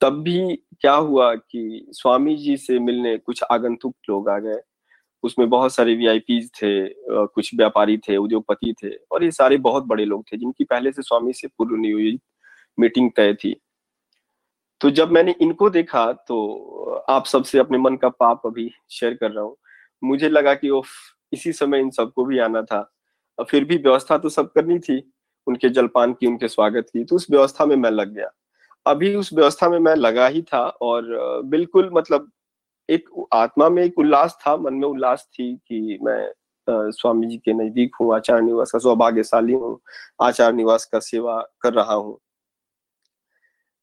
तब 0.00 0.22
भी 0.22 0.56
क्या 0.80 0.94
हुआ 0.94 1.34
कि 1.34 1.86
स्वामी 1.92 2.36
जी 2.36 2.56
से 2.56 2.78
मिलने 2.78 3.16
कुछ 3.18 3.42
आगंतुक 3.42 3.94
लोग 4.10 4.28
आ 4.28 4.38
गए। 4.38 4.60
उसमें 5.24 5.48
बहुत 5.50 5.72
सारे 5.74 5.94
वी 5.94 6.40
थे 6.56 6.88
कुछ 7.26 7.50
व्यापारी 7.54 7.96
थे, 7.98 8.16
उद्योगपति 8.16 8.74
थे 8.82 8.90
और 9.10 9.24
ये 9.24 9.30
सारे 9.30 9.56
बहुत 9.58 9.84
बड़े 9.84 10.04
लोग 10.04 10.24
थे 10.32 10.36
जिनकी 10.36 10.64
पहले 10.64 10.92
से 10.92 11.02
स्वामी 11.02 11.32
से 11.32 11.48
पूर्व 11.48 11.76
नियोजित 11.76 12.20
मीटिंग 12.78 13.10
तय 13.16 13.34
थी। 13.34 13.54
तो 14.80 14.90
जब 14.90 15.10
मैंने 15.10 15.34
इनको 15.40 15.70
देखा 15.70 16.12
तो 16.28 17.04
आप 17.10 17.26
सबसे 17.26 17.58
अपने 17.58 17.78
मन 17.78 17.96
का 17.96 18.08
पाप 18.08 18.42
अभी 18.46 18.70
शेयर 18.90 19.14
कर 19.14 19.30
रहा 19.30 19.44
हूँ। 19.44 19.56
मुझे 20.02 20.28
लगा 20.28 20.54
कि 20.54 20.70
ओफ 20.70 20.88
इसी 21.32 21.52
समय 21.52 21.80
इन 21.80 21.90
सबको 21.90 22.24
भी 22.24 22.38
आना 22.38 22.62
था। 22.62 22.80
फिर 23.38 23.64
भी 23.64 23.76
व्यवस्था 23.76 24.18
तो 24.18 24.28
सब 24.28 24.50
करनी 24.52 24.78
थी। 24.78 25.02
उनके 25.46 25.68
जलपान 25.68 26.12
की, 26.12 26.26
उनके 26.26 26.48
स्वागत 26.48 26.86
की 26.92 27.04
तो 27.04 27.16
उस 27.16 27.26
व्यवस्था 27.30 27.66
में 27.66 27.76
मैं 27.76 27.90
लग 27.90 28.14
गया। 28.14 28.30
अभी 28.86 29.14
उस 29.16 29.32
व्यवस्था 29.32 29.68
में 29.68 29.78
मैं 29.78 29.94
लगा 29.96 30.26
ही 30.26 30.42
था 30.44 30.60
और 30.60 31.04
बिल्कुल 31.44 31.90
मतलब 31.92 32.30
एक 32.88 33.08
आत्मा 33.34 33.68
में 33.68 33.82
एक 33.82 33.98
उल्लास 33.98 34.38
था, 34.40 34.56
मन 34.56 34.74
में 34.74 34.88
उल्लास 34.88 35.28
थी 35.34 35.54
कि 35.56 35.98
मैं 36.02 36.32
स्वामी 36.68 37.26
जी 37.26 37.36
के 37.36 37.52
नज़दीक 37.52 37.96
हूँ 38.00 38.14
आचार 38.14 38.40
निवास 38.42 38.70
का 38.70 38.78
सौभाग्यशाली 38.78 39.52
हूँ 39.52 39.78
आचार 40.22 40.52
निवास 40.52 40.84
का 40.84 40.98
सेवा 41.00 41.40
कर 41.62 41.72
रहा 41.72 41.94
हूँ। 41.94 42.18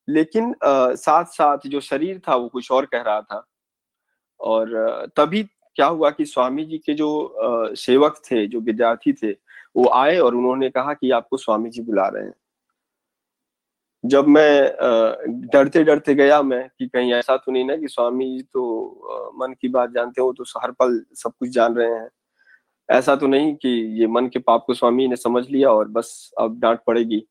लेकिन 0.07 0.53
साथ 0.63 1.25
साथ 1.25 1.67
जो 1.67 1.79
शरीर 1.81 2.21
था 2.27 2.35
वो 2.35 2.47
कुछ 2.47 2.71
और 2.71 2.85
कह 2.85 3.01
रहा 3.01 3.21
था। 3.21 3.45
और 4.39 5.11
तभी 5.17 5.43
क्या 5.43 5.85
हुआ 5.85 6.09
कि 6.09 6.25
स्वामी 6.25 6.65
जी 6.65 6.77
के 6.77 6.93
जो 6.93 7.75
सेवक 7.77 8.21
थे, 8.25 8.45
जो 8.47 8.59
विद्यार्थी 8.59 9.13
थे 9.13 9.33
वो 9.75 9.89
आए 9.89 10.17
और 10.17 10.35
उन्होंने 10.35 10.69
कहा 10.69 10.93
कि 10.93 11.11
आपको 11.11 11.37
स्वामी 11.37 11.69
जी 11.69 11.81
बुला 11.81 12.07
रहे 12.07 12.23
हैं। 12.23 12.33
जब 14.03 14.27
मैं 14.27 15.49
डरते 15.53 15.83
डरते 15.83 16.15
गया 16.15 16.41
मैं 16.41 16.67
कि 16.69 16.87
कहीं 16.87 17.13
ऐसा 17.13 17.35
तो 17.37 17.51
नहीं 17.51 17.65
ना 17.65 17.75
कि 17.75 17.87
स्वामी 17.87 18.25
जी 18.27 18.41
तो 18.43 19.33
मन 19.37 19.53
की 19.61 19.67
बात 19.69 19.91
जानते 19.91 20.21
हो 20.21 20.33
तो 20.33 20.43
हर 20.59 20.71
पल 20.71 20.99
सब 21.13 21.31
कुछ 21.39 21.49
जान 21.49 21.75
रहे 21.75 21.91
हैं। 21.91 22.09
ऐसा 22.89 23.15
तो 23.15 23.27
नहीं 23.27 23.53
कि 23.55 23.69
ये 23.99 24.07
मन 24.07 24.27
के 24.27 24.39
पाप 24.39 24.63
को 24.67 24.73
स्वामी 24.73 25.07
ने 25.07 25.15
समझ 25.15 25.47
लिया 25.49 25.69
और 25.69 25.87
बस 25.87 26.31
अब 26.39 26.59
डांट 26.59 26.79
पड़ेगी। 26.87 27.23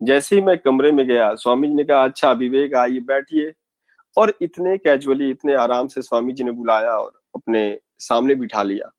जैसे 0.00 0.36
ही 0.36 0.42
मैं 0.42 0.56
कमरे 0.58 0.92
में 0.92 1.06
गया, 1.06 1.34
स्वामी 1.34 1.68
जी 1.68 1.74
ने 1.74 1.84
कहा 1.84 2.04
अच्छा 2.04 2.32
विवेक, 2.32 2.74
आइए, 2.74 3.00
बैठिए। 3.00 3.52
और 4.16 4.32
इतने 4.42 4.76
कैजुअली 4.78 5.30
इतने 5.30 5.54
आराम 5.54 5.86
से 5.86 6.02
स्वामी 6.02 6.32
जी 6.32 6.44
ने 6.44 6.50
बुलाया 6.52 6.90
और 6.90 7.12
अपने 7.34 7.78
सामने 7.98 8.34
बिठा 8.34 8.62
लिया। 8.62 8.90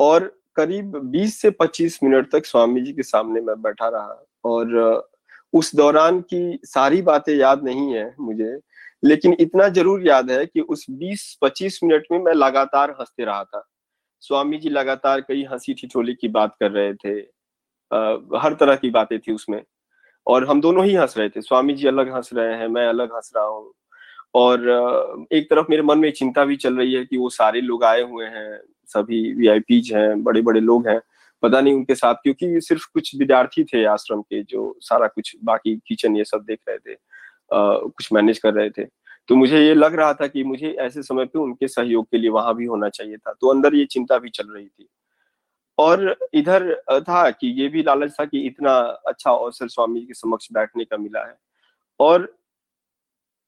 और 0.00 0.32
करीब 0.56 0.96
20 1.12 1.40
से 1.40 1.50
25 1.50 1.98
मिनट 2.02 2.30
तक 2.32 2.46
स्वामी 2.46 2.80
जी 2.80 2.92
के 2.92 3.02
सामने 3.02 3.40
मैं 3.40 3.60
बैठा 3.62 3.88
रहा 3.88 4.24
और 4.44 5.10
उस 5.52 5.74
दौरान 5.76 6.20
की 6.20 6.58
सारी 6.64 7.02
बातें 7.02 7.34
याद 7.36 7.64
नहीं 7.64 7.94
है 7.94 8.14
मुझे 8.20 8.58
लेकिन 9.04 9.36
इतना 9.40 9.68
ज़रूर 9.68 10.06
याद 10.08 10.30
है 10.30 10.44
कि 10.46 10.60
उस 10.60 10.86
20-25 10.90 11.78
मिनट 11.84 12.06
में 12.12 12.18
मैं 12.18 12.32
लगातार 12.32 12.90
हँसते 13.00 13.24
रहा 13.24 13.44
था। 13.44 13.64
स्वामी 14.20 14.58
जी 14.58 14.68
लगातार 14.68 15.20
कई 15.20 15.44
हँसी 15.52 15.74
ठिठोली 15.74 16.14
की 16.14 16.28
बात 16.28 16.54
कर 16.60 16.70
रहे 16.70 16.94
थे 16.94 17.20
आ, 17.90 18.16
हर 18.42 18.54
तरह 18.54 18.76
की 18.76 18.90
बातें 18.90 19.18
थी 19.20 19.32
उसमें 19.32 19.62
और 20.26 20.48
हम 20.48 20.60
दोनों 20.60 20.84
ही 20.84 20.94
हंस 20.94 21.18
रहे 21.18 21.28
थे। 21.28 21.40
स्वामी 21.42 21.74
जी 21.74 21.88
अलग 21.88 22.14
हंस 22.14 22.30
रहे 22.34 22.54
हैं 22.56 22.68
मैं 22.68 22.86
अलग 22.88 23.14
हंस 23.14 23.32
रहा 23.36 23.44
हूँ। 23.44 23.72
और 24.34 25.26
एक 25.32 25.50
तरफ़ 25.50 25.66
मेरे 25.70 25.82
मन 25.82 25.98
में 25.98 26.10
चिंता 26.12 26.44
भी 26.44 26.56
चल 26.56 26.76
रही 26.76 26.92
है 26.94 27.04
कि 27.04 27.16
वो 27.16 27.28
सारे 27.30 27.60
लोग 27.60 27.84
आए 27.84 28.02
हुए 28.02 28.26
हैं 28.26 28.60
सभी 28.86 29.20
वी 29.32 29.80
हैं 29.94 30.22
बड़े 30.22 30.42
बड़े 30.42 30.60
लोग 30.60 30.88
हैं 30.88 31.00
पता 31.42 31.60
नहीं 31.60 31.74
उनके 31.74 31.94
साथ 31.94 32.14
क्योंकि 32.14 32.60
सिर्फ़ 32.60 32.86
कुछ 32.94 33.14
विद्यार्थी 33.16 33.64
थे 33.64 33.84
आश्रम 33.84 34.22
के 34.22 34.42
जो 34.42 34.74
सारा 34.80 35.06
कुछ 35.06 35.36
बाकी 35.44 35.76
किचन 35.86 36.16
ये 36.16 36.24
सब 36.24 36.44
देख 36.46 36.58
रहे 36.68 36.78
थे 36.78 36.92
आ, 36.92 36.96
कुछ 37.76 38.12
मैनेज 38.12 38.38
कर 38.38 38.54
रहे 38.54 38.70
थे। 38.70 38.84
तो 39.28 39.36
मुझे 39.36 39.60
ये 39.60 39.74
लग 39.74 39.94
रहा 39.94 40.12
था 40.14 40.26
कि 40.26 40.44
मुझे 40.44 40.70
ऐसे 40.80 41.02
समय 41.02 41.24
पे 41.24 41.38
उनके 41.38 41.68
सहयोग 41.68 42.06
के 42.10 42.18
लिए 42.18 42.30
वहाँ 42.30 42.54
भी 42.56 42.64
होना 42.64 42.88
चाहिए 42.88 43.16
था 43.16 43.32
तो 43.40 43.48
अंदर 43.48 43.74
ये 43.74 43.84
चिंता 43.86 44.18
भी 44.18 44.30
चल 44.30 44.48
रही 44.54 44.66
थी। 44.66 44.86
और 45.78 46.16
इधर 46.34 46.74
था 47.00 47.30
कि 47.30 47.48
ये 47.62 47.68
भी 47.68 47.82
लालच 47.82 48.12
था 48.20 48.24
कि 48.24 48.40
इतना 48.40 48.72
अच्छा 49.06 49.30
अवसर 49.30 49.68
स्वामी 49.68 50.00
के 50.00 50.14
समक्ष 50.14 50.48
बैठने 50.52 50.84
का 50.84 50.96
मिला 50.96 51.24
है। 51.26 51.36
और 52.00 52.32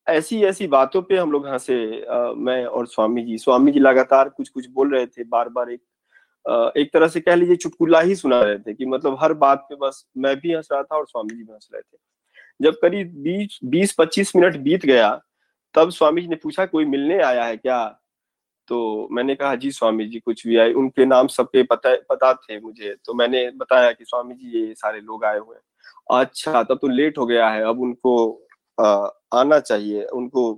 ऐसी 0.07 0.43
ऐसी 0.45 0.67
बातों 0.67 1.03
पे 1.03 1.17
हम 1.17 1.33
लोग 1.33 1.45
यहाँ 1.45 1.55
हंसे 1.55 2.35
मैं 2.35 2.65
और 2.65 2.87
स्वामी 2.87 3.23
जी 3.23 3.39
स्वामी 3.39 3.73
जी 3.73 3.81
लगातार 3.81 4.29
कुछ 4.29 4.49
कुछ 4.49 4.69
बोल 4.69 4.95
रहे 4.95 5.07
थे 5.07 5.25
बार 5.25 5.49
बार 5.49 5.71
एक 5.71 5.81
आ, 6.47 6.71
एक 6.77 6.93
तरह 6.93 7.09
से 7.09 7.21
कह 7.21 7.35
लीजिए 7.35 7.57
चुटकुला 7.57 8.01
ही 8.01 8.15
सुना 8.15 8.43
रहे 8.43 8.59
थे 8.59 8.75
कि 8.75 8.87
मतलब 8.87 9.17
हर 9.21 9.33
बात 9.35 9.67
पे 9.69 9.77
बस 9.77 10.05
मैं 10.17 10.37
भी 10.37 10.55
हंस 10.55 10.69
रहा 10.73 10.83
था 10.83 10.97
और 10.97 11.07
स्वामी 11.07 11.37
जी 11.37 11.43
भी 11.43 11.53
हंस 11.53 11.69
रहे 11.75 11.83
थे। 11.83 11.99
जब 12.61 12.79
करीब 12.83 13.15
बीस 13.23 13.59
बीस 13.65 13.95
पच्चीस 13.99 14.37
मिनट 14.37 14.57
बीत 14.57 14.87
गया 14.87 15.11
तब 15.75 15.91
स्वामी 15.91 16.23
जी 16.23 16.29
ने 16.29 16.37
पूछा 16.37 16.67
कोई 16.67 16.85
मिलने 16.85 17.19
आया 17.23 17.45
है 17.45 17.57
क्या? 17.57 18.01
तो 18.69 19.09
मैंने 19.13 19.35
कहा 19.35 19.55
जी 19.55 19.71
स्वामी 19.71 20.05
जी 20.07 20.21
कुछ 20.21 20.47
भी 20.47 20.57
आए 20.57 20.73
उनके 20.73 21.05
नाम 21.07 21.27
सबके 21.27 21.63
पता 21.63 21.95
पता 22.11 22.33
थे 22.35 22.61
मुझे। 22.61 22.95
तो 23.05 23.15
मैंने 23.15 23.51
बताया 23.57 23.93
कि 23.93 24.05
स्वामी 24.05 24.35
जी 24.35 24.59
ये 24.59 24.75
सारे 24.75 25.01
लोग 25.01 25.25
आए 25.25 25.39
हुए 25.39 25.57
हैं। 25.57 26.21
अच्छा 26.21 26.63
तब 26.63 26.79
तो 26.83 26.89
लेट 26.89 27.19
हो 27.19 27.27
गया 27.27 27.49
है 27.49 27.63
अब 27.65 27.81
उनको 27.81 28.44
आ, 28.79 29.09
आना 29.35 29.59
चाहिए 29.61 30.05
उनको 30.05 30.53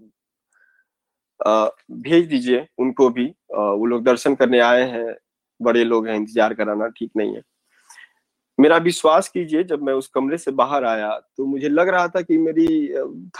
आ, 1.40 1.68
भेज 1.90 2.26
दीजिए 2.28 2.66
उनको 2.78 3.08
भी। 3.10 3.26
आ, 3.28 3.60
वो 3.60 3.86
लोग 3.86 4.04
दर्शन 4.04 4.34
करने 4.34 4.60
आए 4.60 4.88
हैं 4.90 5.14
बड़े 5.60 5.84
लोग 5.84 6.06
हैं 6.08 6.16
इंतज़ार 6.16 6.54
कराना 6.54 6.88
ठीक 6.88 7.10
नहीं 7.16 7.34
है। 7.36 7.42
मेरा 8.58 8.76
विश्वास 8.76 9.28
कीजिए 9.28 9.62
जब 9.64 9.82
मैं 9.82 9.92
उस 9.92 10.06
कमरे 10.08 10.38
से 10.38 10.50
बाहर 10.50 10.84
आया 10.84 11.10
तो 11.36 11.46
मुझे 11.46 11.68
लग 11.68 11.88
रहा 11.88 12.08
था 12.08 12.20
कि 12.22 12.36
मेरी 12.38 12.88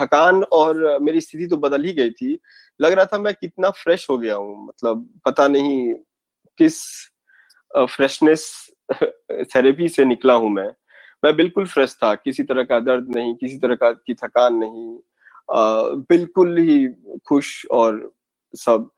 थकान 0.01 0.43
और 0.43 0.99
मेरी 1.03 1.21
स्थिति 1.21 1.47
तो 1.47 1.57
बदल 1.57 1.85
ही 1.85 1.93
गई 1.93 2.11
थी। 2.11 2.39
लग 2.81 2.93
रहा 2.93 3.05
था 3.05 3.19
मैं 3.19 3.33
कितना 3.35 3.71
फ्रेश 3.71 4.07
हो 4.11 4.19
गया 4.19 4.35
हूँ 4.35 4.67
मतलब 4.67 5.09
पता 5.25 5.49
नहीं 5.49 5.95
किस 6.59 6.81
फ्रेशनेस 7.71 8.45
थेरेपी 9.55 9.89
से 9.89 10.05
निकला 10.05 10.35
हूँ 10.35 10.51
मैं। 10.51 10.69
मैं 11.25 11.37
बिल्कुल 11.37 11.67
फ्रेश 11.67 11.95
था 11.95 12.15
किसी 12.15 12.43
तरह 12.43 12.63
का 12.63 12.81
दर्द 12.81 13.17
नहीं 13.17 13.35
किसी 13.35 13.59
तरह 13.59 13.75
का 13.75 13.91
की 13.93 14.15
थकान 14.15 14.55
नहीं 14.55 14.99
आ, 15.51 15.83
बिल्कुल 16.11 16.59
ही 16.59 16.89
खुश 17.29 17.67
और 17.71 18.13
सब। 18.55 18.91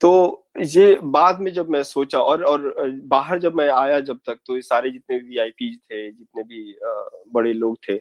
तो 0.00 0.46
ये 0.60 0.98
बाद 1.02 1.40
में 1.40 1.52
जब 1.52 1.68
मैं 1.68 1.82
सोचा 1.82 2.18
और 2.18 2.42
और 2.42 2.90
बाहर 3.04 3.38
जब 3.38 3.54
मैं 3.54 3.68
आया 3.68 4.00
जब 4.00 4.18
तक 4.26 4.38
तो 4.46 4.54
ये 4.56 4.62
सारे 4.62 4.90
जितने 4.90 5.18
भी 5.18 5.38
वी 5.40 5.76
थे 5.76 6.10
जितने 6.10 6.42
भी 6.42 6.76
बड़े 7.32 7.52
लोग 7.52 7.78
थे 7.88 7.94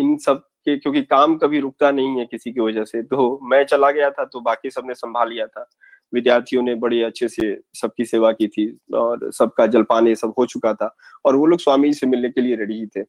इन 0.00 0.16
सब 0.16 0.38
के 0.64 0.76
क्योंकि 0.76 1.02
काम 1.02 1.36
कभी 1.36 1.60
रुकता 1.60 1.90
नहीं 1.90 2.18
है 2.18 2.26
किसी 2.26 2.52
की 2.52 2.60
वजह 2.60 2.84
से 2.84 3.02
तो 3.02 3.40
मैं 3.42 3.64
चला 3.64 3.90
गया 3.90 4.10
था 4.10 4.24
तो 4.24 4.40
बाकी 4.40 4.70
सबने 4.70 4.94
संभाल 4.94 5.28
लिया 5.28 5.46
था। 5.46 5.70
विद्यार्थियों 6.12 6.62
ने 6.62 6.74
बड़े 6.74 7.02
अच्छे 7.02 7.28
से 7.28 7.54
सबकी 7.74 8.04
सेवा 8.04 8.32
की 8.32 8.48
थी 8.48 8.66
और 8.94 9.30
सबका 9.32 9.66
जलपान 9.66 10.08
ये 10.08 10.14
सब 10.14 10.34
हो 10.38 10.46
चुका 10.46 10.72
था 10.74 10.94
और 11.24 11.36
वो 11.36 11.46
लोग 11.46 11.60
स्वामी 11.60 11.92
से 11.92 12.06
मिलने 12.06 12.30
के 12.30 12.40
लिए 12.40 12.56
रेडी 12.56 12.86
थे। 12.86 13.02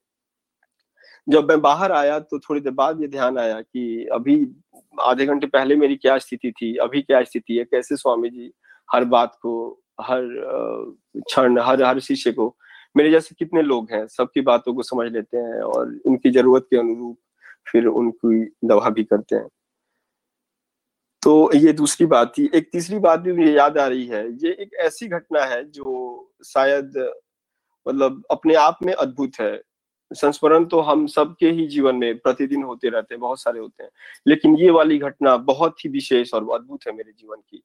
जब 1.27 1.49
मैं 1.49 1.59
बाहर 1.61 1.91
आया 1.91 2.19
तो 2.19 2.39
थोड़ी 2.39 2.61
देर 2.61 2.73
बाद 2.73 3.01
ये 3.01 3.07
ध्यान 3.07 3.37
आया 3.37 3.59
कि 3.61 4.05
अभी 4.13 4.35
आधे 5.01 5.25
घंटे 5.25 5.47
पहले 5.47 5.75
मेरी 5.75 5.95
क्या 5.95 6.17
स्थिति 6.17 6.51
थी, 6.51 6.75
अभी 6.75 7.01
क्या 7.01 7.23
स्थिति 7.23 7.57
है, 7.57 7.63
कैसे 7.63 7.95
स्वामी 7.95 8.29
जी 8.29 8.51
हर 8.89 9.05
बात 9.05 9.35
को, 9.41 9.83
हर 10.01 10.21
क्षण, 11.17 11.59
हर 11.59 11.83
हर 11.83 11.99
शिष्य 11.99 12.31
को, 12.31 12.55
मेरे 12.95 13.11
जैसे 13.11 13.35
कितने 13.39 13.61
लोग 13.61 13.91
हैं, 13.91 14.05
सबकी 14.07 14.41
बातों 14.41 14.73
को 14.73 14.83
समझ 14.83 15.11
लेते 15.11 15.37
हैं 15.37 15.61
और 15.61 15.99
उनकी 16.05 16.31
ज़रूरत 16.31 16.67
के 16.69 16.77
अनुरूप 16.77 17.17
फिर 17.71 17.85
उनकी 17.85 18.43
दवा 18.67 18.89
भी 18.89 19.03
करते 19.03 19.35
हैं। 19.35 19.47
तो 21.27 21.51
ये 21.55 21.71
दूसरी 21.73 22.05
बात 22.05 22.31
थी। 22.37 22.49
एक 22.55 22.69
तीसरी 22.71 22.99
बात 22.99 23.19
भी 23.19 23.31
मुझे 23.31 23.51
याद 23.51 23.77
आ 23.77 23.87
रही 23.87 24.05
है, 24.05 24.27
ये 24.33 24.51
एक 24.51 24.73
ऐसी 24.73 25.07
घटना 25.07 25.43
है 25.45 25.63
जो 25.63 26.33
शायद 26.45 26.93
मतलब 27.85 28.23
अपने 28.31 28.53
आप 28.55 28.77
में 28.83 28.93
अद्भुत 28.93 29.31
है। 29.41 29.61
संस्मरण 30.11 30.65
तो 30.65 30.79
हम 30.79 31.07
सबके 31.07 31.49
ही 31.49 31.67
जीवन 31.67 31.95
में 31.95 32.17
प्रतिदिन 32.17 32.63
होते 32.63 32.89
रहते 32.89 33.13
हैं, 33.13 33.19
बहुत 33.19 33.41
सारे 33.41 33.59
होते 33.59 33.83
हैं। 33.83 33.89
लेकिन 34.27 34.55
ये 34.57 34.69
वाली 34.69 34.97
घटना 34.97 35.35
बहुत 35.37 35.85
ही 35.85 35.89
विशेष 35.89 36.33
और 36.33 36.49
अद्भुत 36.53 36.87
है 36.87 36.93
मेरे 36.93 37.11
जीवन 37.11 37.37
की। 37.37 37.61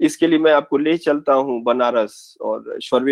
इसके 0.00 0.26
लिए 0.26 0.38
मैं 0.38 0.52
आपको 0.52 0.78
ले 0.78 0.96
चलता 0.98 1.32
हूँ 1.32 1.62
बनारस 1.62 2.36
और 2.40 2.78
स्वर्गीय 2.78 3.06